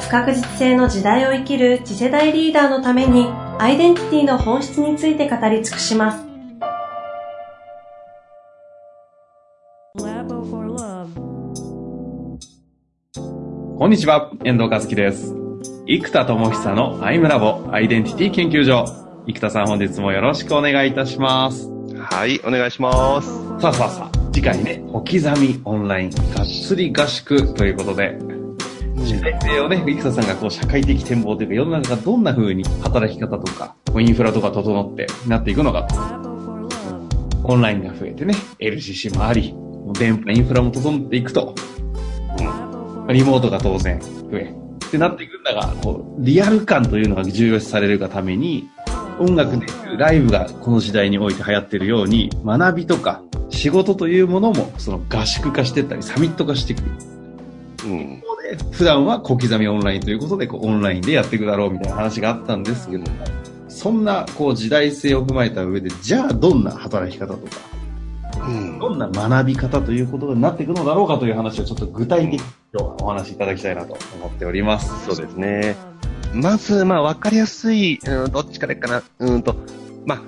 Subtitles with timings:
[0.00, 3.26] 不確実性の時代を生きる次世代リーダーのために
[3.58, 6.24] アイデンティティの本質について語り尽くします。
[13.78, 15.34] こんにちは、遠藤和樹です。
[15.86, 18.84] 生田智久のアイムラボアイデンティティ研究所。
[19.26, 21.70] 生田さん本日もよろしくお願いいたします。
[21.96, 23.28] はい、お願いします。
[23.60, 28.18] さあさあさあ、次回ね、小刻みオンラインがっつり合宿ということで、
[29.08, 36.28] 時代性をね、生田さんがこう社会的展望というか世の中がどんな風に働き方とか、インフラとか整ってなっていくのかと。
[37.44, 39.54] オンラインが増えてね、LCC もあり、
[39.98, 41.54] 電波インフラも整っていくと。
[43.06, 44.54] うん、リモートが当然増え。
[44.86, 48.68] ってなっていくんだが、こう、リアル感というのが重要視されるがために、
[49.18, 56.82] 音楽でライブがこの時代において流行っているように、学びとか仕事というものもその合宿化していったり、サミット化していく。
[57.86, 58.22] うん。
[58.72, 63.18] 普段は小刻みオンラインということで、こうオンラインでやっていくだろうみたいな話があったんですけども、
[63.68, 67.56] そんなこう時代性を踏まえた上で、じゃあどんな働き方とか、
[68.46, 75.04] うん、どんな学び方ということになっていくのだろうかという話をちょっと具体的に今日はお話しいただきたいなと思っております。
[75.04, 75.76] そうですね。
[76.32, 79.56] まず、まあ、わかりやすい、うん、どっちからかな、うんと、
[80.04, 80.22] まあ、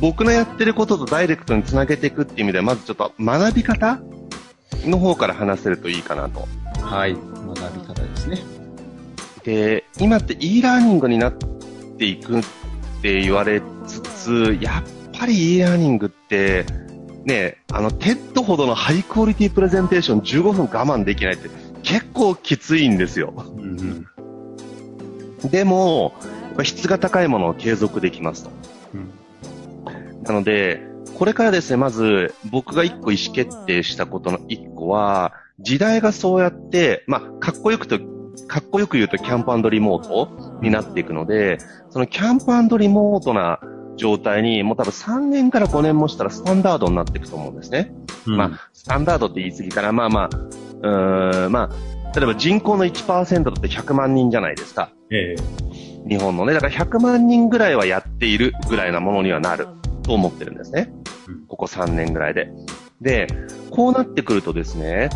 [0.00, 4.00] 僕のやってることとダイレクトにつなげていくっていう意味では、まずちょっと学び方
[4.84, 6.46] の方から話せるといいかなと。
[6.94, 7.14] はい。
[7.14, 8.38] 学び方ですね。
[9.42, 12.42] で、今って e ラーニングになっていくっ
[13.02, 16.64] て言われつつ、やっぱり e ラーニングって、
[17.24, 21.50] ね、あの、 TED ほどのハイクオリティプレゼンテーション15分我慢できないって
[21.82, 23.34] 結構きついんですよ。
[23.36, 24.06] うんうん
[25.50, 26.14] でも、
[26.62, 28.50] 質が高いものを継続できますと。
[28.94, 30.80] うん、なので、
[31.18, 37.98] これからですね、まず僕が一個意思決定したことの一個は、時代がそうやって、まあ、かっこよくと、
[38.48, 41.58] かっこよく言うとキャンプリモートになっていくので、
[41.90, 43.60] そのキャンプリモートな
[43.96, 47.94] 状態に、もう多分3年から5年もしたらスタンダードになっていくと思うんですね。
[48.26, 54.90] うん、まあ、スタンダードって言い過ぎから、まあまあ、うーん、まあ、例えば人口の1%だって100万人じゃないですか。
[55.10, 59.68] ええ日本のね、だから100万人ぐらいはやっているぐらいなものにはなる
[60.02, 60.92] と思ってるんですね。
[61.48, 62.50] ここ3年ぐらいで。
[63.00, 63.26] で、
[63.70, 65.08] こうなってくるとですね、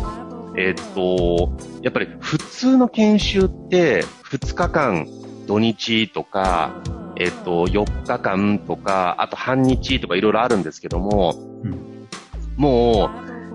[0.55, 5.07] えー、っと、やっぱり普通の研修って2日間
[5.47, 6.81] 土日とか、
[7.15, 12.07] えー、っと、4日間とか、あと半日とかいろいろあるんですけども、うん、
[12.55, 13.09] も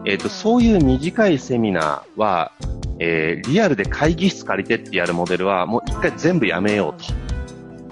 [0.04, 2.52] う、えー、っと、そういう短いセミナーは、
[2.98, 7.24] えー、リアルで会議室借りてってやるモデルはもう一回全部やめようと。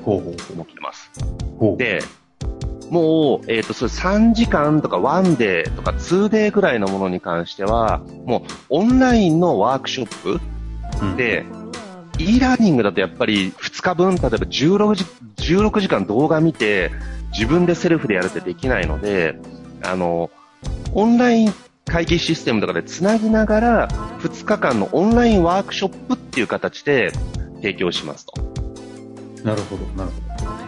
[0.04, 1.10] 思ってます。
[1.76, 2.00] で、
[2.92, 10.38] もう、えっ、ー、と、それ3時間とか1 day とか2 day ぐらいのものに関しては、もうオンラインのワークショッ
[11.08, 15.04] プで、うん、e ラーニングだとやっぱり2日分、例えば16時
[15.36, 16.90] ,16 時間動画見て、
[17.32, 19.40] 自分でセルフでやるってできないので、
[19.82, 20.28] あの、
[20.92, 21.54] オンライン
[21.86, 23.88] 会議システムとかでつなぎながら、
[24.20, 27.10] 2日間のオンラインワークショップっていう形で
[27.62, 28.34] 提供しますと。
[29.44, 30.61] なるほど、なるほど。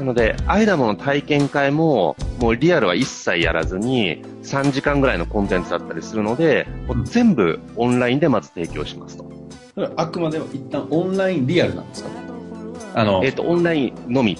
[0.00, 9.30] なので、アイダムの体験会も、もうリアルは一切やらずに、3時間ぐらいのコンテンツだったりするので、もう全部オンラインでまず提供しますと。
[9.96, 12.10] あくまでも一旦オンラインリアルなんですか？
[12.94, 14.38] あの、えっ、ー、と、オンラインのみ。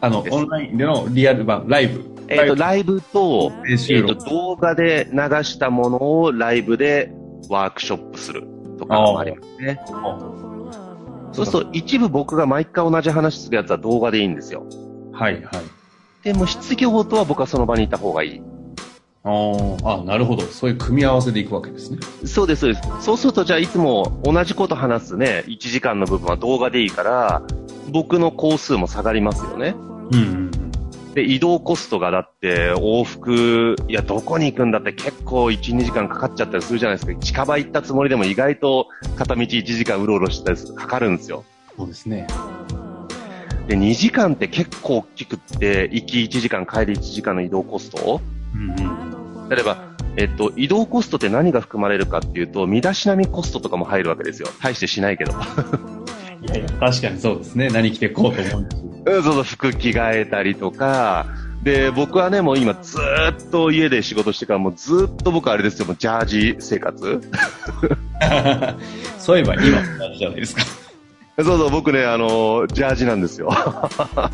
[0.00, 2.02] あの、オンラインでのリアル版、ライブ。
[2.28, 7.12] えっ、ー、と、ライブと、えっ、ー、と、動画で流したものをライブで
[7.50, 9.78] ワークショップするとかもありますね。
[11.32, 14.66] そうすると、一部僕が毎回同じ話するやつは動画でいいんですよ。
[15.16, 15.44] はいはい。
[16.22, 18.42] でも、質疑応答は僕はその場にいた方がいい。
[19.24, 19.30] あ
[19.84, 20.42] あ、なるほど。
[20.42, 21.98] そういう組み合わせでいくわけですね。
[22.24, 22.88] そうです、そうです。
[23.00, 27.42] そうすると、じゃあいつも同じこと話すね、1時間の部分は動画でいいから、
[27.90, 29.74] 僕の工数も下がりますよね。
[30.12, 30.50] うん、うん
[31.16, 37.18] で、移動コストがだって往復、いや、どこに行くんだって結構1、2時間かかっちゃったりするじゃないですか。
[37.18, 41.42] 近場行ったつもりでも意外と片道1時間うろうろしたりするかかるんですよ。
[41.74, 42.26] そうですね。
[43.66, 48.20] で、2時間って結構大きくって、行き1時間、帰り1時間の移動コスト
[48.54, 49.48] うんうん。
[49.48, 54.48] 例えば、えっと、移動コストって何が含まれるかっていうと、身だしなみコストとかも入るわけですよ。
[54.62, 55.32] 大してしないけど。
[55.32, 55.34] い
[56.48, 57.68] やいや、確かにそうですね。
[57.68, 58.76] 何着てこうと思うし。
[58.80, 61.26] うんそうそう、服着替えたりとか、
[61.62, 67.20] で、僕はね、もう今ずーっと家で仕事してからもうずーっと僕あれですよ、もうジャージ生活。
[69.18, 69.62] そういえば今
[70.16, 70.62] じゃないですか。
[71.36, 73.48] そうそう、僕ね、あの、ジャージなんですよ。
[73.52, 74.30] あ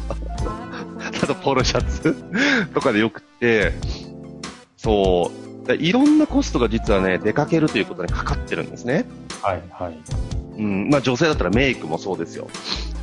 [1.27, 2.15] とポロシャツ
[2.75, 3.73] とかでよくって、
[4.77, 5.31] そ
[5.65, 5.67] う。
[5.67, 9.05] だいろんなコストが実はね、出かけるということにかかってるんですね。
[9.43, 9.99] はい、はい。
[10.59, 10.89] うん。
[10.91, 12.49] まあ女性だったらメイクもそうですよ。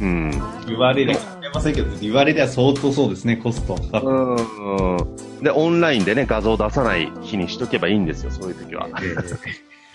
[0.02, 0.32] うん。
[0.68, 5.44] 言われりゃ、言ませんけど、言われりゃ相当そうですね、コストうん。
[5.44, 8.88] で、オンラインでね、画像出さない日にしとけばいいんですよ、そういう時は。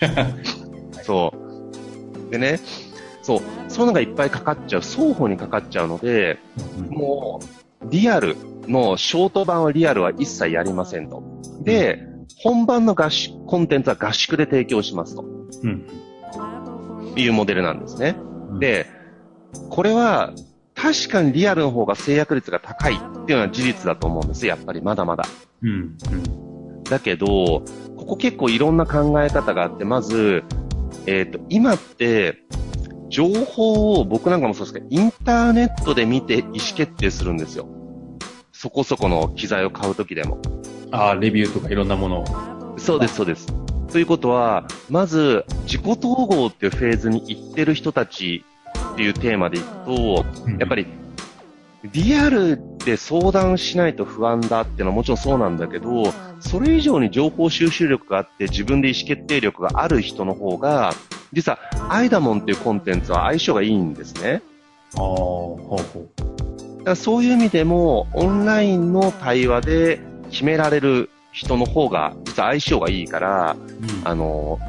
[1.03, 1.33] そ
[2.27, 2.31] う。
[2.31, 2.59] でね、
[3.25, 6.37] そう、そういうのがいっぱいかかっちゃう、双方にかかっちゃうので、
[6.89, 7.39] も
[7.81, 8.37] う、リアル
[8.67, 11.23] のショート版はリアルは一切やりませんと。
[11.61, 12.07] で、
[12.37, 15.25] 本番の合宿、コンテンツは合宿で提供しますと
[15.63, 15.87] うん。
[17.15, 18.15] いうモデルなんですね。
[18.59, 18.85] で、
[19.71, 20.31] これは
[20.75, 25.23] 確かにリアルの方が制約率が高いっていうのは事実だと思うんです、やっぱりまだまだ。
[25.63, 26.83] うん、うん。
[26.83, 27.63] だけど、
[27.97, 30.43] ここ結構いろんな考え方があって、まず、
[31.07, 32.43] えっ、と、今って、
[33.09, 37.67] 情報を僕なんかもそうですけど、インターネットで見て意思決定するんですよ。
[38.51, 40.39] そこそこの機材を買うときでも。
[40.91, 42.75] ああ、レビューとかいろんなものを。
[42.77, 43.47] そうです、そうです。
[43.91, 48.43] ということは、まず、自己統合っていうフェーズに行ってる人たち
[48.93, 50.25] っていうテーマでいくと、
[50.59, 50.87] やっぱり、り、
[51.91, 60.93] リアルで相談しないと不安だっていうのはもちろんそうなんだけど、それ以上に情報収集力があって自分で意思決定力がある人の方が、
[61.35, 61.59] 実は
[61.89, 64.41] アイダモンっていうコンテンツは相性がいいんですね。
[64.95, 66.25] ああ、ほうほう。
[66.79, 69.99] だからそういう意味でも、オンラインの対話で
[70.31, 74.59] 決められる人の方が、実は相性がいいから、うんあの、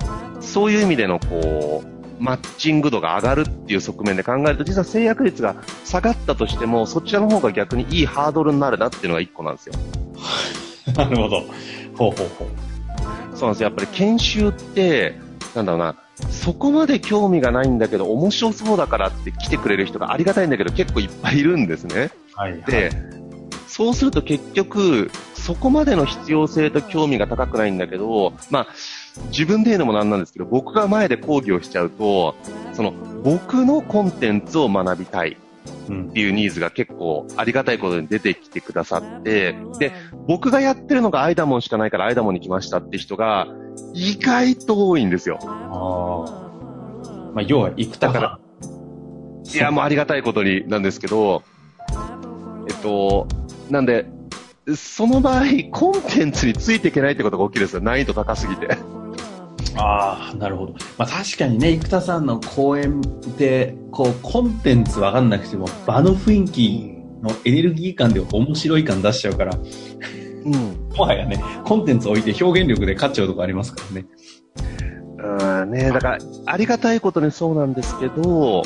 [0.41, 5.55] そういう意味でのこう、マッチング度が上がるっていう側面で考えると、実は制約率が
[5.85, 9.75] 下がったとしても、そちらの方が逆にいいハードルになるなっていうのが一個なんですよ。
[10.97, 11.41] なるほど。
[11.97, 13.37] ほうほうほう。
[13.37, 13.69] そうなんですよ。
[13.69, 15.26] やっぱり研修って、
[15.57, 15.97] なんだろうな、
[16.31, 22.11] そこまで興味がないんだけど、面白そうだからって来てくれる人がありがたいんだけど、結構いっぱいいるんですね。
[22.35, 22.63] はい、はい。
[22.67, 22.91] で、
[23.67, 28.67] そうすると結局、そこまでの必要性と興味が高くないんだけど、まあ、
[29.31, 32.35] 自分で言うのもなんなんですけど、僕が前で講義をしちゃうと、
[32.73, 32.93] その、
[33.23, 35.37] 僕のコンテンツを学びたい
[35.89, 36.13] うんっ。
[36.13, 39.93] ていうニーズが結構ありがたいことに出てきてくださって、で、
[40.27, 43.47] 僕がやってるのがアイダモンしかないからアイダモンに来ましたって人が、
[43.95, 45.39] 意外と多いんですよ。
[45.43, 46.47] ああ。
[47.35, 48.39] まあ、要は、行くたから
[49.53, 51.43] いや、もうありがたいことになんですけど、
[52.69, 53.29] えっと、
[53.71, 54.07] なんで、
[54.75, 57.81] その場合、コンテンツについていけないってことが起きるんですよ。
[57.83, 58.77] 難易度高すぎて。
[59.77, 60.75] ああ、なるほど。
[60.99, 63.01] まあ確かにね、生田さんの講演
[63.39, 69.53] で、こう、コンテンツわかんなくても、場の雰囲気のエネルギー感で面白い感出しちゃうから、
[70.47, 70.97] うん。
[70.97, 74.07] もはやね、コンテンツ置いて表現力で勝っちゃうとこありますからね。
[75.19, 78.63] うんね、だから、ありがたいことにそうなんですけど、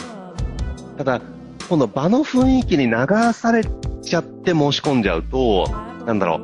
[0.98, 1.20] ただ、
[1.68, 3.64] この場の雰囲気に流され
[4.02, 5.68] ちゃって申し込んじゃうと、
[6.06, 6.42] なんだろ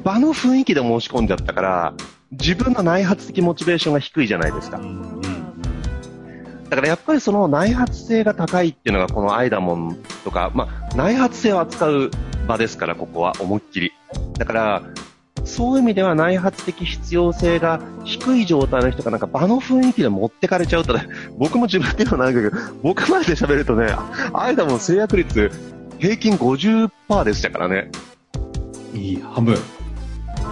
[0.00, 1.94] う、場の雰囲気で申し込んじゃったから、
[2.30, 4.78] 自分の内発的モチベーションが低いじゃないですか。
[4.78, 5.20] うん。
[6.68, 12.10] だからやっぱりその内発性が高いっていうのがこのアイダモンとか、まあ内発性を扱う
[12.48, 13.92] 場ですから、ここは思いっきり。
[14.38, 14.82] だから、
[15.44, 21.06] そういう意味では内発的必要性が低い状態の人がなんか場の雰囲気で持ってかれちゃうとね、
[21.38, 23.94] 僕も自分ではなんだけど、僕まで喋るとね、
[24.32, 25.50] アイダモン制約率
[25.98, 27.90] 平均50%でしたからね。
[28.94, 29.56] いい、半分。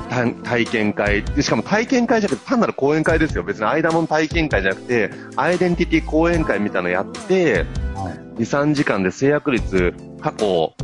[0.09, 1.43] 体体験会で。
[1.43, 3.43] しかも体験会じゃなくて単なる講演会ですよ。
[3.43, 8.43] 別にアイダモン体験会じゃなくて、アイデンティティ講演会みたいなのやって、はい。
[8.43, 10.75] 2、3時間で制約率、過去、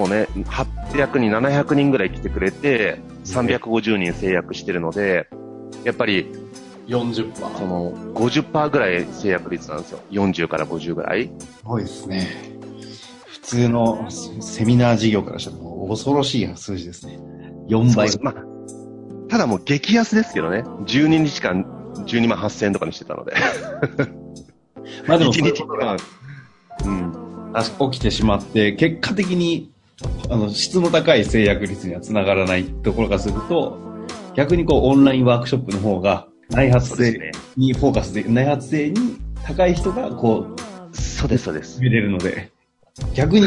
[0.00, 5.28] そうね、800人、700人ぐらい来てくれて、350人制約してるので、
[5.84, 6.26] やっぱり、
[6.86, 7.34] 40%。
[7.34, 10.00] その、50%ぐらい制約率なんですよ。
[10.10, 11.30] 40から50ぐらい。
[11.38, 12.26] すごいですね。
[13.26, 17.18] 普通のセミナー事業からしたらもう恐ろしい数字ですね。
[17.68, 18.08] 4倍。
[18.22, 18.34] まあ、
[19.28, 20.62] ただもう激安ですけどね。
[20.86, 21.66] 12日間、
[22.06, 23.34] 12万8000円とかにしてたので。
[25.06, 25.98] まあでも、1日間。
[26.86, 27.90] うん。
[27.90, 29.70] 起きてしまって、結果的に、
[30.28, 33.78] あの、質の高い制約率にはつながらないところからすると、
[34.34, 37.32] 逆にこう、オンラインワークショップの方が、内発性。
[37.56, 40.46] にフォーカスで、内発性に高い人が、こ
[40.92, 41.80] う、そうです、そうです。
[41.80, 42.50] 見れるので、
[43.14, 43.46] 逆に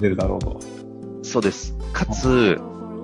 [0.00, 0.60] 出るだろうと。
[1.22, 1.76] そうです。
[1.92, 2.58] かつ、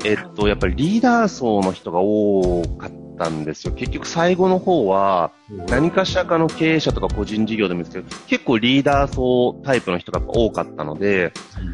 [0.04, 3.73] えっと、やっぱりリーダー層の人が多かっったんですよ。
[3.73, 5.30] 結局最後の方は、
[5.68, 11.33] 何かしらかの経営者とか個人事業でもいいですけど、結構リーダー層タイプの人が多かったので、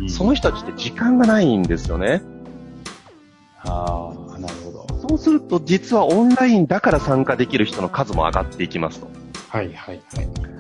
[0.08, 2.22] その人たちって時間がないんですよね。
[3.64, 5.08] ああ、なるほど。
[5.08, 9.08] そうすると、実はオンラインだから参加できる人の数も上がっていきますと。
[9.48, 10.50] はいはいはい。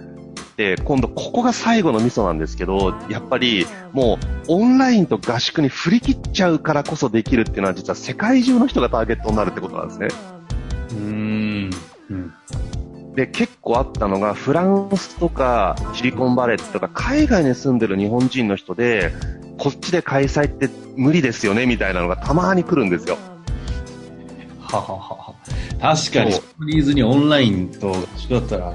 [0.60, 10.08] で、今度ここが最後のミソなんですけど、やっぱりもうオンラインと合宿に振り切っちゃうからこそできるっていうのは実は世界中の人がターゲットになるってことなんですね。
[13.20, 19.12] で、結構あったのが、フランスとかシリコンバレーとか海外に住んでる日本人の人で、
[19.58, 23.18] こっちで開催って無理ですよねみたいなのがたまに来るんですよ。
[24.58, 25.34] はははは。
[25.96, 26.32] 確かに、
[26.72, 28.72] ニーズにオンラインと合宿だったら、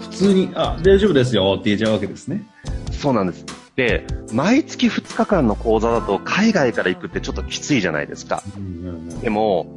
[0.00, 2.46] 普通に、あ、大丈夫ですよって言えちゃうわけですね。
[2.90, 3.46] そうなんです。
[3.78, 8.42] で、毎月2日間の講座だと海外から行くってちょっときついじゃないですか。
[9.22, 9.68] でも、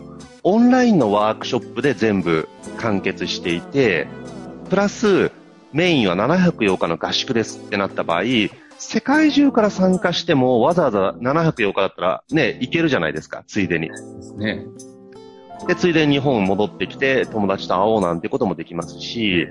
[0.41, 4.07] オンラインのワークショップで全部完結していて、
[4.71, 5.31] プラス
[5.71, 8.23] メインは708日の合宿ですってなった場合、
[8.79, 13.91] 世界中から参加してもわざわざ708日だったらね、行けるじゃないですか、ついでに。
[14.39, 14.65] ね。
[15.67, 19.47] で、ついでに日本戻ってきて友達と会おうなんてこともできますし、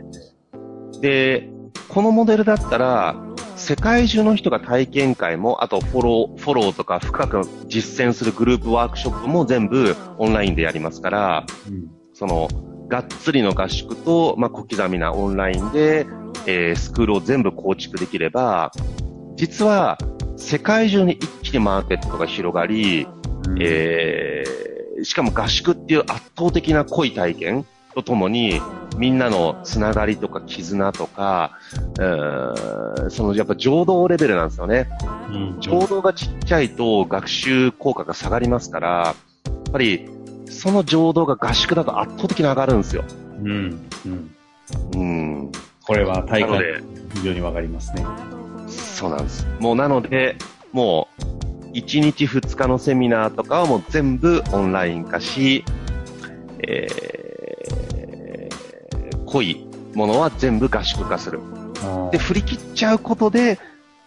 [1.01, 1.49] で、
[1.89, 3.30] このモデルだったら、
[3.61, 11.91] 世界中の人が体験会も、あとフォロー、フォローとか深く実践するグループワークショップも全部オンラインでやりますから、うん。
[12.15, 12.49] その、
[12.89, 16.07] がっつりの合宿と、まあ、小刻みなオンラインで、
[16.47, 18.73] えースクールを全部構築できれば、
[19.37, 19.99] 実は
[20.37, 23.07] 世界中に一気にマーケットが広がり、
[23.61, 24.71] えー
[25.03, 28.61] しかも合宿っていう圧倒的な濃い体験とともに、
[28.97, 31.53] みんなのつながりとか絆とか、
[31.99, 34.89] うーんそのやっぱ情動レベルなんですよね。
[35.31, 39.15] うん情動がちっちゃいと学習効果が下がりますから、や
[39.69, 40.09] っぱり
[40.47, 43.05] その情動が合宿だと圧倒的に上がるんですよ。
[43.43, 43.89] うん。
[44.07, 44.35] うん。
[44.95, 45.53] うん。
[45.83, 46.83] これは体感なので
[47.15, 48.05] 非常にわかりますね。
[48.69, 49.47] そうなんです。
[49.61, 50.37] もうなので、
[50.73, 51.31] もう、
[51.73, 55.65] 1日2日のセミナーとかはもう全部オンライン化し、
[56.67, 57.10] えー、
[59.31, 61.41] 濃いものは全部合宿化する。
[62.11, 63.59] で、振り切っちゃうことで、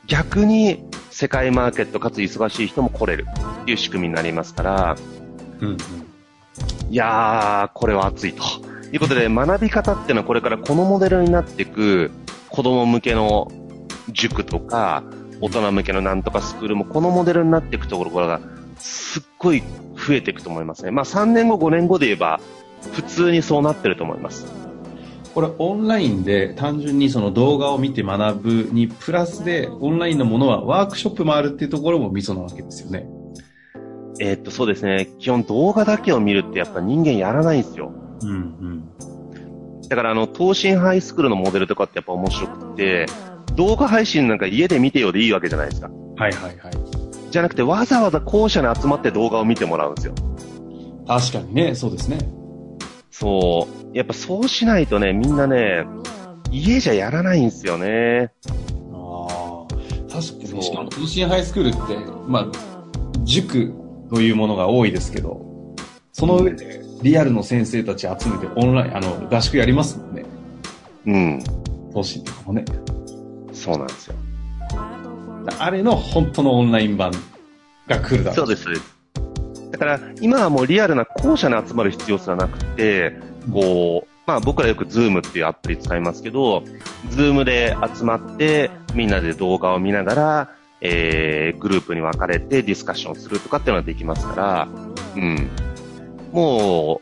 [0.08, 3.26] 逆に世界マーケットかつ忙しい人も来れる
[3.62, 4.96] っていう仕組みになりますから、
[5.62, 5.78] うんうん。
[6.90, 8.44] いやー、これは熱いと。
[8.92, 12.12] いうことで、 学び方っていうのはこれからこのモデルになっていく
[12.50, 13.52] 子供向けの
[14.10, 15.04] 塾とか、
[15.42, 18.40] 大人向けのなんとかスクールもこのモデルになっていくところが
[18.78, 19.62] すっごい
[19.96, 20.92] 増えていくと思いますね。
[20.92, 22.40] まあ3年後、5年後で言えば
[22.94, 24.63] 普通にそうなってると思います。
[25.34, 33.08] これオンラインで単純にその動画を見て学ぶにプラスでオンラインのものはワークショップもあるっていうところもミソなわけですよね。
[34.20, 35.10] えーっと、そうですね。
[35.20, 37.92] 基本動画だけを見るってやっぱ人間やらないんですよ。
[38.22, 38.84] うんうん。
[39.90, 43.08] だからあの、東進ハイスクールのモデルとかってやっぱ面白くって、
[43.56, 45.90] 動画配信なんか家で見てよでいいわけじゃないですか。
[46.16, 46.74] はいはいはい。
[47.32, 50.14] じゃなくてわざわざ校舎に集まって動画を見てもらうんですよ。
[51.08, 52.20] 確かにね、そうですね。
[53.14, 53.96] そう。
[53.96, 55.86] やっぱそうしないとね、みんなね、
[56.52, 58.32] 家じゃやらないんですよね。
[58.92, 59.74] ああ。
[60.10, 62.48] 確かそうに、しかも通信ハイスクールって、まあ、
[63.24, 63.72] 塾
[64.10, 65.46] というものが多いですけど、
[66.12, 70.26] その上でリアルの先生たち集めてオンライン、あの、合宿やりますもんね。
[71.06, 71.44] うん。
[71.94, 72.66] 通信とかもね。
[73.54, 74.16] そうなんですよ。
[75.60, 77.12] あれの本当のオンライン版
[77.88, 78.93] が来るだろそうです、そうです。
[79.74, 83.18] だから、今はもうリアルな校舎に集まる必要すらなくて、
[83.52, 86.64] こう、まあ僕らよく Zoom っていうアプリ使いますけど、
[87.10, 90.50] Zoom で集まって、みんなで動画を見ながら、
[90.80, 94.68] えー、グループに分かれてディスカッションするとかっていうのができますから、
[95.16, 95.50] うん。
[96.32, 97.02] も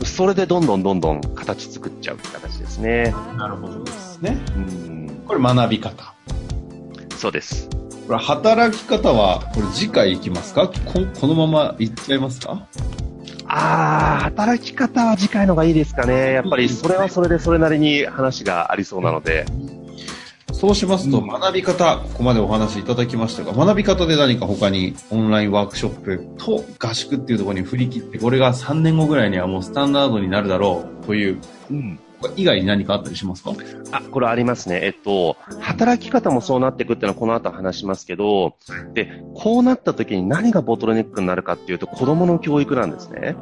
[0.00, 3.12] う、それでどんどんどんどん形作っちゃうって形ですね。
[3.36, 4.38] なるほどですね。
[4.56, 5.22] うん。
[5.26, 6.14] これ学び方。
[7.16, 7.68] そうです。
[8.06, 10.68] これ働き方は、これ次回いきますか？
[10.68, 10.74] こ
[11.20, 12.66] このままいっちゃいますか？
[13.46, 16.32] あー、働き方は次回のがいいですかね。
[16.32, 19.46] やっぱりそれはそれでそれなりに話がありそうなので。
[20.52, 31.98] そうしますと、うん学び方、ここまでお話しいただきましたが、学び方で何か他にオンラインワークショップと合宿っていうところに振り切って、これが3年後ぐらいにはもうスタンダードになるだろうという、うん。
[32.36, 33.52] 以外に何かあったりしますか？
[33.92, 34.80] あ、これありますね。
[34.82, 38.56] えっと、働き方もそうなっていくっていうのはこの後話しますけど、
[38.94, 43.36] で、こうなった時に何がボトルネックになるかっていうと子供の教育なんですね。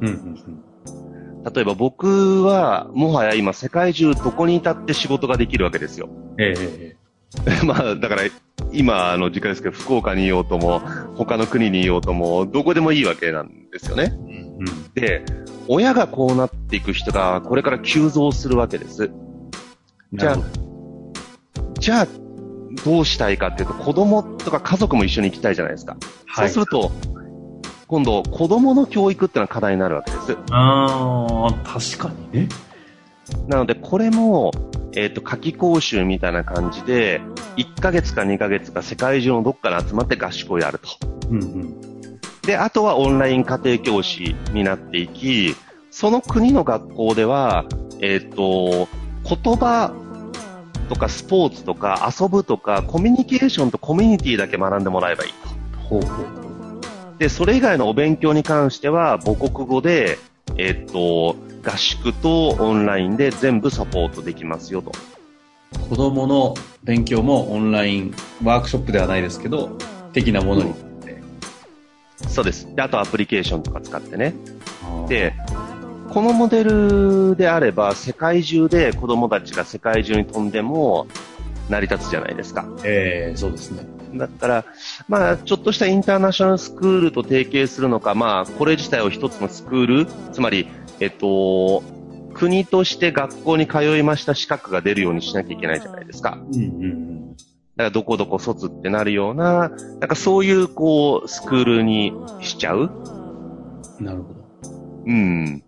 [0.00, 0.62] うんうん
[1.54, 6.08] 例えば僕は、もはや今世界中どこにいたって仕事ができるわけですよ。
[6.08, 6.40] うん。
[6.40, 6.96] ええ
[7.66, 8.22] まあ、だから、
[8.72, 10.80] 今の時間ですけど、福岡にいようとも、
[11.16, 14.12] 他の国にいようとも、どこでもいいわけなんですよね。
[14.16, 14.30] うん
[14.60, 14.92] うん。
[14.94, 15.24] で、
[15.68, 19.10] 親がこうなっていく人がこれから急増するわけです。
[20.12, 20.36] じゃあ
[21.78, 22.06] じゃあ、
[22.84, 25.96] どうしたいかっていうと、子供とか家族も一緒に行きたいじゃないですか。
[26.26, 26.92] はいそうすると、
[27.88, 30.36] 今度、子供の教育ってのは課題になるわけです。
[30.50, 32.48] ああ、確かにね。
[33.48, 34.52] なので、これも、
[34.94, 37.20] えっ、と、夏季講習みたいな感じで、
[37.56, 40.88] 1ヶ月か2ヶ月か世界中のどっかに集まって合宿をやると。
[41.30, 41.91] うんうん。
[42.42, 45.54] で、あとはオンライン家庭教師になっていき、
[45.90, 47.64] その国の学校では、
[48.00, 48.88] えっ、と、
[49.24, 49.94] 言葉
[50.88, 55.32] とかスポーツとか遊ぶとかコミュニケーションとコミュニティだけ学んでもらえばいい
[55.88, 56.00] と。
[57.18, 60.18] で、それ以外のお勉強に関しては母国語で、
[60.56, 64.90] えっ、と、合宿とオンラインで全部サポートできますよと。
[65.88, 69.78] 子供の勉強もオンラインワークショップではないですけど、
[70.12, 70.91] 的なものになって。
[72.28, 72.74] そうです。
[72.74, 74.34] で、あとアプリケーションとか使ってね。
[75.08, 75.34] で、
[76.12, 81.06] このモデルであれば、世界中で子供たちが世界中に飛んでも
[81.68, 82.66] 成り立つじゃないですか。
[82.84, 83.86] ええそうですね。
[84.14, 84.64] だったら、
[85.08, 90.68] まあ、ちょっとしたインターナショナルスクールと提携するのか、まあ、これ自体を一つのスクール、つまり、
[91.00, 91.82] えっと、
[92.34, 96.38] 国として学校に通いました資格が出るようにしなきゃいけないじゃないですか。
[96.52, 97.21] うんうん
[97.76, 102.90] だから、どこどこ卒ってなるような、なんかそういう、こう、スクールにしちゃう。
[103.98, 104.04] うん。
[104.04, 104.42] なるほど。
[105.06, 105.62] うん。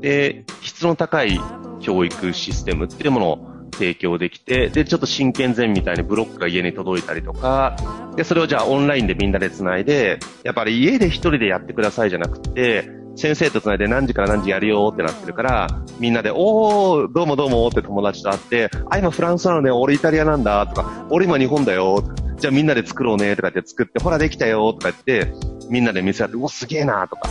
[0.00, 1.40] で、質の高い
[1.80, 7.76] 教育システムっていうものを提供できて、で、ちょっと真剣前みたいにブロックが家に届いたりとか、
[8.16, 22.02] で、それをじゃあオンラインでみんなで繋いで、やっぱり家で一人でやってくださいじゃなくて、先生と繋いで何時から何時やるよってなってるから、みんなで、おー、どうもどうもって友達と会って、あ、今フランスなのね、俺イタリアなんだ、とか、俺今日本だよ、
[22.38, 25.32] じゃあみんなで作ろうね、とかって作って、ほらできたよ、とか言って、
[25.68, 27.28] みんなで見せ合って、うお、すげえな、とか、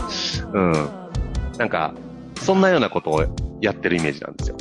[0.53, 0.73] うん。
[1.57, 1.93] なんか、
[2.41, 3.25] そんなようなことを
[3.59, 4.57] やってるイメージなんですよ。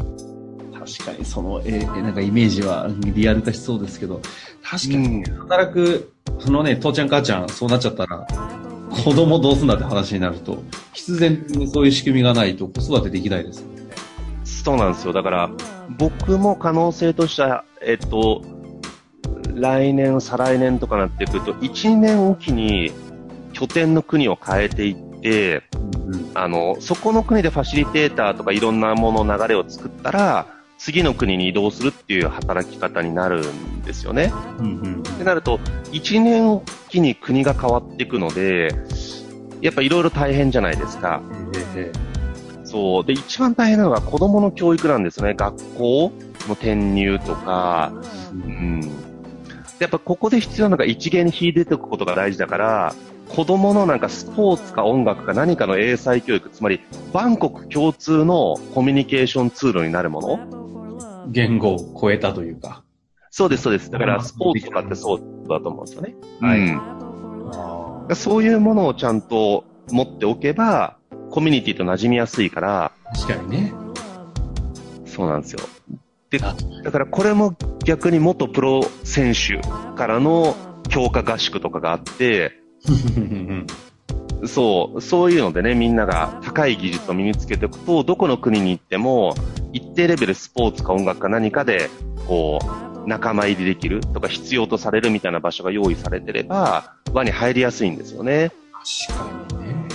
[0.72, 4.20] 確かにその、えーなんかイメージはリアル化しそうですけど、
[4.62, 8.26] 確かに働く、そのね、父ちゃん母ちゃん、そうなっちゃったら、
[8.90, 13.82] 子供どうすんだって話になると、必然にそういう仕組みがないと子育てできないですよね。
[14.44, 15.12] そうなんですよ。
[15.12, 15.50] だから、
[15.98, 18.42] 僕も可能性としては、えっと、
[19.54, 22.92] 来年、再来年とかなってくると、1年おきに
[23.52, 25.62] 拠点の国を変えていって、
[26.08, 30.46] うんあの、そこの国でファシリテーターとかいろんなもの流れを作ったら、
[30.80, 34.32] 次の国に移動するっていう働き方になるんですよね。
[34.58, 35.58] うんうんってなると、
[35.92, 38.74] 1年おきに国が変わっていくので、
[39.60, 41.20] やっぱいろいろ大変じゃないですか。
[41.76, 41.92] え
[42.64, 43.04] そう。
[43.04, 45.34] で、一番大変なのが子供の教育なんですね。
[45.34, 46.12] 学校
[46.48, 48.80] の転入とか、ーうん。
[48.80, 48.88] で
[49.80, 52.94] やっぱここで必要なのが一元に秀でておくことが大事だから、
[53.28, 56.80] 子供のなんかスポーツか音楽か何かの英才教育、つまり、
[57.12, 60.59] 万国共通のコミュニケーションツールになるもの
[61.30, 62.82] 言語を超えたというか。
[63.30, 63.90] そうです、そうです。
[63.90, 66.14] だかうんら、スポーツとかってそうだと思うんですよね。
[66.40, 66.60] はい
[68.08, 68.16] うん。
[68.16, 70.96] そういうものをちゃんと持っておけば、
[71.30, 73.72] コミュニティと馴染みやすいから、確かにね。
[75.06, 75.60] そうなんですよ。
[76.30, 79.58] で、あだからこれも逆に元プロ選手
[79.96, 80.56] からの
[80.88, 82.52] 強化合宿とかがあって、
[84.46, 89.34] そう、そういうのでね、みんなが高い技術を身につけておくと、どこの国に行っても、
[89.72, 91.90] 一定レベルスポーツか音楽か何かで、
[92.26, 92.58] こ
[93.04, 98.52] う、仲間入りできるとか必要とされるみたいな場所が用意されてれば、輪に入りやすいんですよね。
[99.08, 99.88] 確かにね。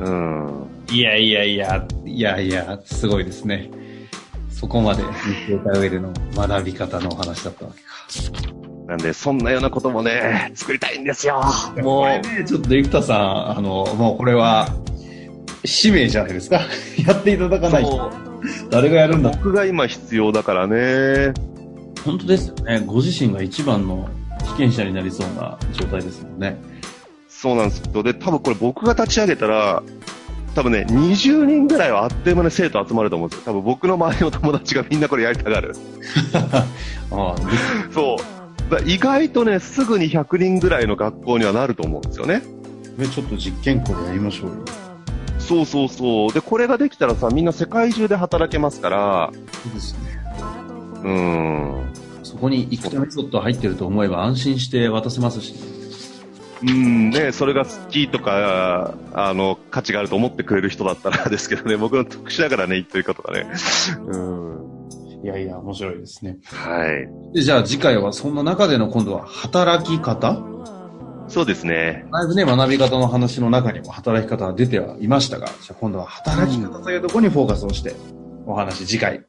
[0.00, 0.66] うん。
[0.90, 3.70] いやいやいや、いやいや、すごいですね。
[4.50, 8.56] そこまで見据えた上での学び方のお話だったわけか。
[8.86, 11.42] なんで、そんなようなこともね、作りたいんですよ。
[11.74, 14.68] こもれね、ちょっと生田さん、あの、もうこれは、
[15.64, 16.60] 使命じゃないですか。
[17.04, 18.25] やっていただかう、ないと。
[18.70, 19.30] 誰がやるんだ？
[19.30, 21.34] 僕が今必要だからね。
[22.04, 22.82] 本当ですよね。
[22.86, 24.08] ご自身が一番の
[24.52, 26.56] 被験者になりそうな状態ですもんね。
[27.28, 29.82] そうなんですけど、で、多分これ僕が立ち上げたら、
[30.54, 33.44] 多分ね、20人ぐらいはあっという間に生徒集まると思うんですよ。
[33.46, 35.74] 多分僕の周りの友達がみんなこれやりたがる。
[36.42, 36.64] あ
[37.10, 37.34] あ、
[37.92, 38.70] そう。
[38.72, 42.42] だ意外とね、すぐに100人ぐらいの学校にはなると思うんですよね。
[42.98, 44.56] でちょっと実験校でやりましょうよ。
[45.46, 46.32] そうそうそう。
[46.32, 49.98] で、これができたらさ、みんな世界中で働けますから、そうですね。
[51.02, 51.94] うーん。
[52.22, 55.54] そこに生田メソッド入ってると思えば安心して渡せますし。
[56.62, 63.46] うん、ね、それが好きとか、あの、価値があると思ってくれる人だったらですけどね、 僕の特殊だからね、言ってることがね。
[64.06, 64.46] うん。
[65.22, 66.38] いやいや、面白いですね。
[66.44, 67.34] はい。
[67.34, 70.42] でじゃあ次回はそんな中での今度は働き方
[71.28, 72.06] そうですね。
[72.12, 77.94] だいぶね、学び方の話の中にも働き方が出てはいましたが、じゃあ今度は働き方というところにフォーカスをして、
[78.46, 79.24] お話次回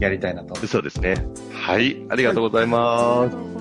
[0.00, 0.54] やりたいなと。
[0.66, 1.16] そうですね。
[1.52, 2.04] はい。
[2.08, 3.57] ありがとうございます。